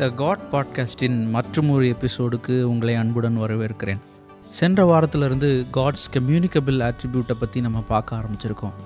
த 0.00 0.06
God 0.10 0.44
பாட்காஸ்டின் 0.52 1.16
மற்றொரு 1.30 1.94
எபிசோடுக்கு 1.94 2.62
உங்களை 2.62 2.94
அன்புடன் 2.94 3.38
வரவேற்கிறேன். 3.38 3.98
சென்ற 4.50 4.84
வாரத்திலிருந்து 4.84 5.66
காட்ஸ் 5.72 6.06
கம்யூனிகபிள் 6.12 6.78
ஆட்ரிபியூட்டை 6.86 7.34
பற்றி 7.38 7.60
நம்ம 7.60 7.80
பார்க்க 7.88 8.16
ஆரம்பிச்சிருக்கோம். 8.16 8.76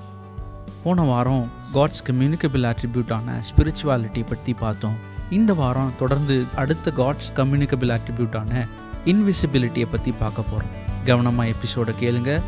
போன 0.84 1.02
வாரம் 1.02 1.44
காட்ஸ் 1.72 2.02
கம்யூனிகபிள் 2.06 2.64
ஆட்ரிபியூட்டான 2.70 3.36
ஸ்பிரிச்சுவாலிட்டி 3.50 4.24
பற்றி 4.26 4.54
பார்த்தோம். 4.54 4.96
இந்த 5.30 5.54
வாரம் 5.54 5.92
தொடர்ந்து 5.98 6.44
அடுத்த 6.54 6.90
காட்ஸ் 6.90 7.30
கம்யூனிகபிள் 7.36 7.92
ஆட்ரிபியூட்டான 7.98 8.66
இன்விசிபிலிட்டியை 9.12 9.88
பற்றி 9.90 10.12
பார்க்க 10.12 10.50
போகிறோம் 10.50 10.74
கவனமாக 11.04 11.48
எபிசோடை 11.48 11.94
கேளுங்க. 12.02 12.40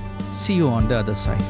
CO 0.42 0.72
on 0.72 0.86
the 0.86 1.02
other 1.02 1.22
side 1.24 1.48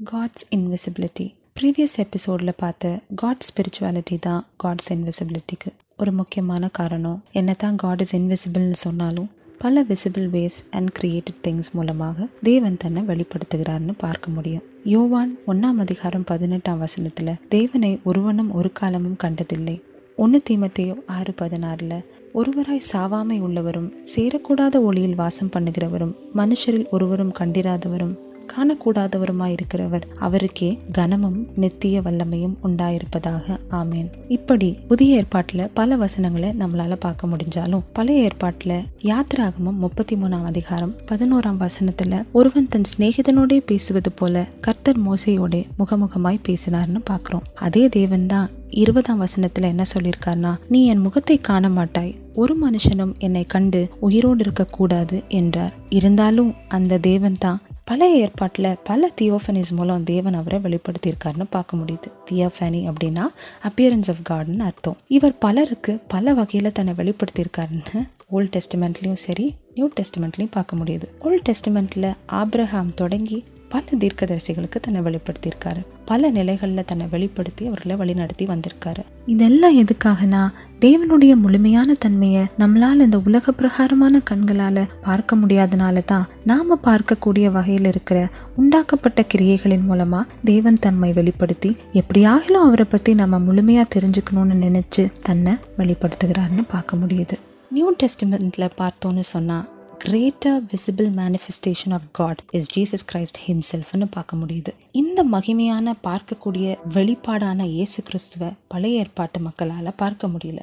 God's 0.00 0.44
invisibility 0.56 1.24
previous 1.54 1.94
எபிசோடில் 2.02 2.52
பார்த்த 2.56 2.90
காட் 3.14 3.46
ஸ்பிரிச்சுவாலிட்டி 3.46 4.16
தான் 4.18 4.42
காட்ஸ் 4.56 4.90
இன்விசிபிலிட்டிக்கு 4.94 5.70
ஒரு 5.96 6.12
முக்கியமான 6.12 6.68
காரணம். 6.68 7.16
என்ன 7.32 7.54
தான் 7.54 7.76
காட் 7.76 8.00
இஸ் 8.00 8.14
இன்விசிபிள்னு 8.14 8.78
சொன்னாலும் 8.82 9.26
பல 9.58 9.82
visible 9.88 10.28
ways 10.34 10.58
and 10.70 10.92
created 10.98 11.40
things 11.46 11.70
மூலமாக 11.72 12.28
தேவன் 12.42 12.76
தன்னை 12.76 13.02
வெளிப்படுத்துகிறார்னு 13.02 13.94
பார்க்க 14.04 14.36
முடியும். 14.36 14.64
யோவான் 14.84 15.32
ஒன்னாம் 15.46 15.80
அதிகாரம் 15.86 16.24
பதினெட்டாம் 16.24 16.78
வசனத்தில் 16.78 17.34
தேவனை 17.48 17.92
ஒருவனும் 18.04 18.52
ஒரு 18.52 18.72
காலமும் 18.72 19.20
கண்டதில்லை. 19.24 19.76
ஒன்று 20.16 20.40
தீமத்தையோ 20.50 20.96
ஆறு 21.16 21.34
பதினாறில் 21.42 21.98
ஒருவராய் 22.32 22.88
சாவாமை 22.92 23.40
உள்ளவரும் 23.40 23.92
சேரக்கூடாத 24.14 24.76
ஒளியில் 24.82 25.20
வாசம் 25.24 25.52
பண்ணுகிறவரும் 25.54 26.16
மனுஷரில் 26.34 26.88
ஒருவரும் 26.90 27.36
கண்டிராதவரும் 27.38 28.16
காணக்கூடாதவருமாய் 28.52 29.56
இருக்கிறவர். 29.56 30.02
அவருக்கே 30.18 30.78
கனமும் 30.92 31.46
நித்திய 31.56 32.00
வல்லமையும் 32.00 32.56
உண்டாயிருப்பதாக. 32.62 33.58
ஆமேன். 33.70 34.10
இப்படி 34.28 34.78
புதிய 34.88 35.22
ஏற்பாட்டுல 35.22 35.68
பல 35.74 35.96
வசனங்களை 35.96 36.48
நம்மளால 36.48 36.94
பார்க்க 36.94 37.26
முடிஞ்சாலும் 37.26 37.82
பழைய 37.92 38.28
ஏற்பாட்டுல 38.28 38.84
யாத்திராகமும் 39.02 39.78
முப்பத்தி 39.78 40.16
மூணாம் 40.16 40.44
அதிகாரம் 40.44 40.94
பதினோராம் 41.06 41.66
வசனத்துல 41.66 42.22
ஒருவன் 42.32 42.68
தன் 42.68 42.88
சிநேகிதனோடே 42.98 43.60
பேசுவது 43.66 44.12
போல 44.12 44.46
கர்த்தர் 44.60 45.00
மோசையோட 45.00 45.66
முகமுகமாய் 45.78 46.44
பேசினார்னு 46.48 47.00
பாக்குறோம் 47.10 47.46
அதே 47.54 47.88
தேவன் 47.88 48.26
தான் 48.26 48.50
இருபதாம் 48.68 49.20
வசனத்துல 49.20 49.62
என்ன 49.62 49.82
சொல்லியிருக்காருனா 49.94 50.56
நீ 50.68 50.86
என் 50.86 50.98
முகத்தை 50.98 51.38
காண 51.40 51.68
மாட்டாய் 51.68 52.16
ஒரு 52.34 52.56
மனுஷனும் 52.62 53.18
என்னை 53.18 53.44
கண்டு 53.44 53.88
உயிரோடு 54.00 54.38
இருக்க 54.38 54.64
கூடாது 54.64 55.22
என்றார். 55.28 55.72
இருந்தாலும் 55.88 56.54
அந்த 56.68 56.98
தேவன் 56.98 57.38
தான் 57.38 57.60
பழைய 57.88 58.16
ஏற்பாட்டில் 58.16 58.76
பல 58.84 59.10
தியோஃபனிஸ் 59.20 59.70
மூலம் 59.70 60.04
தேவன் 60.04 60.34
அவரை 60.34 60.58
வெளிப்படுத்தியிருக்காருன்னு 60.64 61.46
பார்க்க 61.50 61.76
முடியுது. 61.76 62.08
தியோஃபனி 62.30 62.80
அப்படின்னா 62.90 63.24
அப்பியரன்ஸ் 63.68 64.10
ஆஃப் 64.12 64.22
காட்னு 64.30 64.58
அர்த்தம். 64.58 64.96
இவர் 65.08 65.38
பலருக்கு 65.38 66.00
பல 66.08 66.34
வகையில் 66.34 66.72
தன்னை 66.72 66.94
வெளிப்படுத்தியிருக்காருன்னு 66.94 68.00
ஓல்ட் 68.28 68.56
டெஸ்டிமெண்ட்லேயும் 68.56 69.22
சரி 69.26 69.54
நியூ 69.74 69.88
டெஸ்டிமெண்ட்லேயும் 69.88 70.50
பார்க்க 70.50 70.76
முடியுது. 70.76 71.06
ஓல்ட் 71.18 71.46
டெஸ்டிமெண்ட்டில் 71.48 72.14
ஆப்ரஹாம் 72.32 72.94
தொடங்கி 72.94 73.44
பல 73.68 73.82
தீர்க்கதரிசிகளுக்கு 73.98 74.80
தன்னை 74.80 75.00
வெளிப்படுத்தியிருக்காரு. 75.00 75.82
பல 76.04 76.30
நிலைகளில் 76.30 76.84
தன்னை 76.86 77.06
வெளிப்படுத்தி 77.10 77.66
அவர்களை 77.66 77.96
வழிநடத்தி 77.96 78.42
வந்திருக்காரு. 78.42 79.02
இதெல்லாம் 79.26 79.76
எதுக்காகனா? 79.78 80.48
தேவனுடைய 80.80 81.34
முழுமையான 81.34 81.94
தன்மையை 81.94 82.46
நம்மளால 82.58 82.94
இந்த 82.94 83.20
உலக 83.24 83.52
பிரகாரமான 83.52 84.20
கண்களால 84.30 84.88
பார்க்க 85.04 85.36
முடியாதனால 85.36 86.04
தான் 86.04 86.26
நாம 86.44 86.78
பார்க்கக்கூடிய 86.84 87.52
வகையில் 87.52 87.84
இருக்கிற 87.84 88.28
உண்டாக்கப்பட்ட 88.56 89.24
கிரியைகளின் 89.34 89.90
மூலமா 89.90 90.22
தேவன் 90.44 90.78
தன்மை 90.80 91.12
வெளிப்படுத்தி 91.12 91.76
எப்படியாகிலும் 91.92 92.66
அவரை 92.68 92.86
பத்தி 92.90 93.14
நம்ம 93.14 93.38
முழுமையா 93.38 93.84
தெரிஞ்சுக்கணும்னு 93.94 94.66
நினைச்சு 94.66 95.12
தன்னை 95.22 95.52
வெளிப்படுத்துகிறாருன்னு 95.78 96.64
பார்க்க 96.70 96.96
முடியுது. 96.96 97.36
நியூ 97.70 97.92
டெஸ்டிமெண்ட்ல 98.02 98.70
பார்த்தோன்னு 98.78 99.20
சொன்னா 99.20 99.64
greater 100.02 100.58
visible 100.70 101.08
manifestation 101.18 101.94
of 101.96 102.04
God 102.18 102.40
is 102.56 102.68
Jesus 102.74 103.04
Christ 103.10 103.38
ஹிம்செல்ஃப்னு 103.46 104.06
பார்க்க 104.16 104.40
முடியுது. 104.40 104.72
இந்த 105.00 105.20
மகிமையான 105.34 105.94
பார்க்கக்கூடிய 106.08 106.76
வெளிப்பாடான 106.96 107.66
இயேசு 107.76 108.02
கிறிஸ்துவ 108.08 108.50
பழைய 108.72 109.00
ஏற்பாட்டு 109.02 109.40
மக்களால் 109.46 109.98
பார்க்க 110.02 110.32
முடியல. 110.34 110.60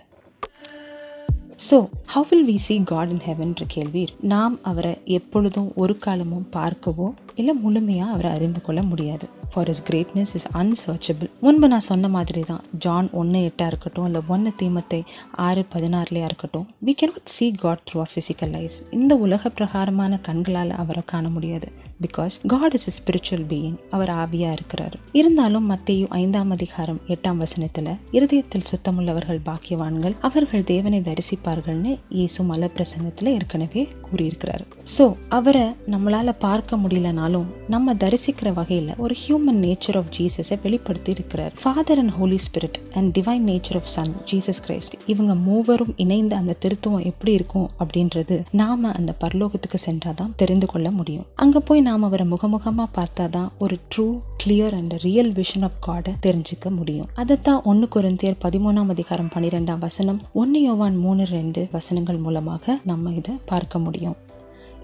So 1.68 1.78
how 2.14 2.28
will 2.30 2.48
we 2.52 2.58
see 2.68 2.76
God 2.92 3.12
in 3.16 3.24
ஹெவன்ற 3.28 3.66
கேள்வி 3.76 4.04
நாம் 4.34 4.56
அவரை 4.72 4.94
எப்பொழுதும் 5.18 5.70
ஒரு 5.84 5.96
காலமும் 6.06 6.48
பார்க்கவோ 6.58 7.08
இல்லை 7.42 7.56
முழுமையாக 7.66 8.14
அவரை 8.16 8.32
அறிந்து 8.38 8.62
கொள்ள 8.66 8.82
முடியாது. 8.92 9.28
For 9.54 9.70
his 9.74 9.84
greatness 9.90 10.34
is 10.40 10.48
unsearchable 10.62 11.30
முன்பு 11.46 11.70
நான் 11.74 11.88
சொன்ன 11.92 12.08
மாதிரி 12.18 12.44
தான் 12.52 12.64
ஜான் 12.86 13.10
ஒன்று 13.22 13.42
எட்டாக 13.50 13.72
இருக்கட்டும் 13.72 14.08
இல்லை 14.10 14.22
ஒன்று 14.36 14.54
தீமத்தை 14.62 15.02
ஆறு 15.48 15.64
பதினாறுலையாக 15.74 16.30
இருக்கட்டும் 16.32 16.68
we 16.88 16.96
cannot 17.02 17.34
see 17.36 17.48
God 17.64 17.84
through 17.90 18.00
a 18.06 18.08
physical 18.14 18.54
eyes 18.58 18.78
இந்த 19.00 19.16
உலக 19.26 19.50
பிரகாரமான 19.58 20.20
கண்களால் 20.30 20.74
அவரை 20.84 21.04
காண 21.14 21.26
முடியாது. 21.36 21.70
Because 22.04 22.36
God 22.54 22.76
is 22.78 22.88
a 22.90 22.94
spiritual 22.98 23.46
being 23.52 23.76
அவர் 23.96 24.12
ஆவியாக 24.22 24.56
இருக்கிறார். 24.58 24.96
இருந்தாலும் 25.20 25.68
மத்தியும் 25.72 26.12
ஐந்தாம் 26.22 26.52
அதிகாரம் 26.56 27.00
எட்டாம் 27.14 27.40
வசனத்தில் 27.44 27.92
இருதயத்தில் 28.18 28.66
சுத்தமுள்ளவர்கள் 28.72 29.40
பாக்கியவான்கள் 29.50 30.16
அவர்கள் 30.28 30.66
தேவனை 30.72 31.00
தரிசிப்பார்கள்னு 31.10 31.94
இயேசு 32.18 32.44
மல 32.50 32.70
பிரசங்கத்தில் 32.78 33.32
ஏற்கனவே 33.36 33.84
கூறியிருக்கிறார். 34.08 34.66
ஸோ 34.96 35.06
அவரை 35.38 35.66
நம்மளால் 35.94 36.40
பார்க்க 36.48 36.82
முடியலனாலும் 36.84 37.48
நம்ம 37.76 37.96
தரிசிக்கிற 38.04 38.52
வகையில் 38.60 38.92
ஒரு 39.06 39.16
ஹியூ 39.22 39.35
ஹியூமன் 39.36 39.60
நேச்சர் 39.64 39.98
ஆஃப் 39.98 40.12
ஜீசஸை 40.18 40.56
வெளிப்படுத்தி 40.64 41.12
இருக்கிறார் 41.12 41.54
Father 41.62 41.98
and 41.98 42.10
Holy 42.10 42.38
Spirit 42.46 42.78
and 42.94 43.18
divine 43.18 43.46
nature 43.50 43.76
of 43.76 43.86
Son 43.86 44.14
Jesus 44.32 44.62
Christ 44.68 44.96
இவங்க 45.06 45.36
மூவரும் 45.36 45.94
இணைந்த 45.96 46.36
அந்த 46.36 46.56
திருத்துவம் 46.66 47.06
எப்படி 47.06 47.32
இருக்கும் 47.32 47.70
அப்படின்றது 47.80 48.42
நாம 48.52 48.92
அந்த 48.92 49.14
பரலோகத்துக்கு 49.20 49.80
சென்றாதான் 49.86 50.32
தெரிந்து 50.36 50.68
கொள்ள 50.68 50.92
முடியும். 50.92 51.26
அங்க 51.36 51.60
போய் 51.60 51.82
நாம் 51.82 52.04
அவரை 52.04 52.28
முகமுகமாக 52.32 52.86
பார்த்தா 52.96 53.30
தான் 53.30 53.52
ஒரு 53.60 53.78
true 53.96 54.20
clear 54.44 54.78
and 54.78 54.94
real 54.94 55.32
vision 55.32 55.64
of 55.64 55.82
காடை 55.88 56.14
தெரிஞ்சுக்க 56.26 56.70
முடியும். 56.70 57.08
அதைத்தான் 57.14 57.62
ஒன்று 57.64 57.88
குருந்தியர் 57.96 58.42
பதிமூணாம் 58.42 58.90
அதிகாரம் 58.90 59.32
பன்னிரெண்டாம் 59.36 59.78
வசனம் 59.78 60.22
ஒன்று 60.34 60.62
யோவான் 60.62 60.96
மூணு 60.96 61.26
ரெண்டு 61.26 61.68
வசனங்கள் 61.72 62.18
மூலமாக 62.18 62.80
நம்ம 62.86 63.12
இதை 63.12 63.36
பார்க்க 63.46 63.80
முடியும். 63.80 64.16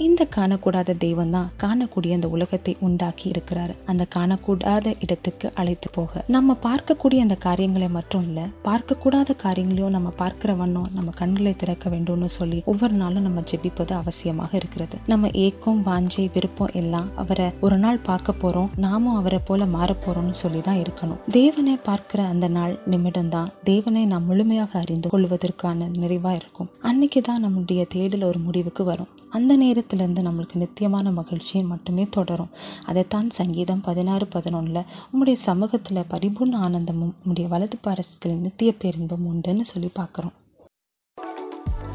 இந்த 0.05 0.21
காணக்கூடாத 0.35 0.95
தெய்வம் 1.03 1.33
தான் 1.35 1.49
காணக்கூடிய 1.63 2.11
அந்த 2.17 2.27
உலகத்தை 2.35 2.73
உண்டாக்கி 2.87 3.25
இருக்கிறாரு. 3.31 3.73
அந்த 3.91 4.03
காணக்கூடாத 4.15 4.93
இடத்துக்கு 5.03 5.47
அழைத்து 5.59 5.89
போக. 5.97 6.23
நம்ம 6.35 6.55
பார்க்கக்கூடிய 6.67 7.19
அந்த 7.25 7.35
காரியங்களை 7.45 7.89
மட்டும் 7.97 8.23
இல்ல 8.27 8.39
பார்க்கக்கூடாத 8.67 9.35
காரியங்களையும் 9.43 9.95
நம்ம 9.97 10.09
பார்க்கிற 10.21 10.53
வண்ணம் 10.61 10.87
நம்ம 10.97 11.13
கண்களை 11.21 11.53
திறக்க 11.63 11.89
வேண்டும்னு 11.89 12.29
சொல்லி 12.37 12.61
ஒவ்வொரு 12.73 12.97
நாளும் 13.01 13.27
நம்ம 13.27 13.43
ஜெபிப்பது 13.51 13.95
அவசியமாக 14.01 14.51
இருக்கிறது. 14.61 14.97
நம்ம 15.13 15.31
ஏக்கம் 15.45 15.83
வாஞ்சை 15.89 16.25
விருப்பம் 16.37 16.73
எல்லாம் 16.81 17.09
அவரை 17.23 17.47
ஒரு 17.67 17.77
நாள் 17.77 18.01
பார்க்க 18.09 18.39
போறோம். 18.43 18.71
நாமும் 18.87 19.19
அவரை 19.21 19.41
போல 19.51 19.69
மாற 19.77 19.89
போறோம்னு 20.05 20.37
சொல்லி 20.43 20.61
தான் 20.69 20.81
இருக்கணும். 20.83 21.21
தேவனை 21.39 21.77
பார்க்கிற 21.89 22.21
அந்த 22.33 22.49
நாள் 22.57 22.75
நிமிடம் 22.93 23.33
தான் 23.37 23.51
தேவனை 23.71 24.05
நாம் 24.13 24.29
முழுமையாக 24.31 24.79
அறிந்து 24.83 25.09
கொள்வதற்கான 25.09 25.89
நிறைவா 26.01 26.33
இருக்கும். 26.41 26.70
அன்னைக்கு 26.81 27.21
தான் 27.21 27.39
நம்முடைய 27.39 27.85
தேடல் 27.85 28.23
ஒரு 28.23 28.39
முடிவுக்கு 28.39 28.83
வரும். 28.83 29.09
அந்த 29.29 29.57
நேரத்திலேருந்து 29.57 30.21
நம்மளுக்கு 30.27 30.55
நித்தியமான 30.55 31.11
மகிழ்ச்சியை 31.11 31.67
மட்டுமே 31.67 32.07
தொடரும். 32.09 32.49
அதைத்தான் 32.85 33.29
சங்கீதம் 33.29 33.81
பதினாறு 33.81 34.27
பதினொன்றில் 34.35 34.87
உங்களுடைய 35.05 35.39
சமூகத்தில் 35.39 36.09
பரிபூர்ண 36.09 36.55
ஆனந்தமும் 36.55 37.13
உங்களுடைய 37.17 37.49
வலது 37.49 37.77
பாரசத்தில் 37.81 38.39
நித்திய 38.39 38.71
பேரின்பம் 38.73 39.27
உண்டுன்னு 39.31 39.61
சொல்லி 39.61 39.89
பார்க்குறோம். 39.99 40.35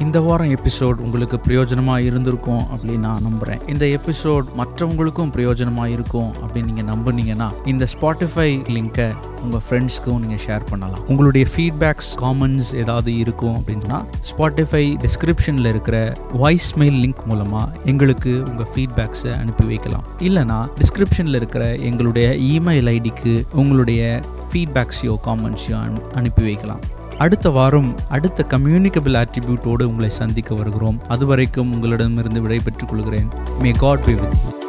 இந்த 0.05 0.19
வாரம் 0.25 0.51
எபிசோட் 0.55 0.99
உங்களுக்கு 1.05 1.37
பிரயோஜனமாக 1.45 2.07
இருந்திருக்கும் 2.09 2.65
அப்படின்னு 2.73 3.05
நான் 3.07 3.23
நம்புகிறேன் 3.27 3.61
இந்த 3.73 3.85
எபிசோட் 3.99 4.47
மற்றவங்களுக்கும் 4.59 5.31
பிரயோஜனமாக 5.37 5.95
இருக்கும் 5.95 6.29
அப்படின்னு 6.43 6.69
நீங்கள் 6.71 6.89
நம்புனீங்கன்னா 6.91 7.49
இந்த 7.73 7.85
ஸ்பாட்டிஃபை 7.93 8.49
லிங்கை 8.75 9.07
உங்கள் 9.45 9.63
ஃப்ரெண்ட்ஸ்க்கும் 9.67 10.19
நீங்கள் 10.25 10.43
ஷேர் 10.45 10.67
பண்ணலாம். 10.71 11.03
உங்களுடைய 11.13 11.47
ஃபீட்பேக்ஸ் 11.53 12.11
காமெண்ட்ஸ் 12.25 12.73
ஏதாவது 12.83 13.13
இருக்கும் 13.23 13.57
அப்படின்னா 13.61 14.01
ஸ்பாட்டிஃபை 14.31 14.85
டிஸ்கிரிப்ஷனில் 15.07 15.71
இருக்கிற 15.73 15.97
வாய்ஸ் 16.43 16.71
மெயில் 16.83 16.99
லிங்க் 17.05 17.25
மூலமாக 17.31 17.73
எங்களுக்கு 17.93 18.35
உங்கள் 18.51 18.71
ஃபீட்பேக்ஸை 18.75 19.33
அனுப்பி 19.41 19.67
வைக்கலாம். 19.73 20.05
இல்லைனா 20.29 20.59
டிஸ்கிரிப்ஷனில் 20.83 21.41
இருக்கிற 21.41 21.65
எங்களுடைய 21.91 22.29
இமெயில் 22.53 22.91
ஐடிக்கு 22.97 23.35
உங்களுடைய 23.63 24.03
ஃபீட்பேக்ஸையோ 24.51 25.17
காமெண்ட்ஸையோ 25.29 25.81
அனுப்பி 26.21 26.45
வைக்கலாம். 26.51 26.85
அடுத்த 27.19 27.51
வாரம் 27.51 27.95
அடுத்த 28.09 28.47
கம்யூனிகபிள் 28.49 29.25
ஆட்ரிபியூட்டோடு 29.25 29.83
உங்களை 29.83 30.11
சந்திக்க 30.11 30.55
வருகிறோம். 30.55 31.01
அதுவரைக்கும் 31.09 31.73
உங்களிடமிருந்து 31.73 32.41
விடைபெற்றுக் 32.41 32.89
கொள்கிறேன். 32.89 33.29
May 33.61 33.71
God 33.71 34.05
be 34.05 34.15
with 34.15 34.37
you 34.61 34.66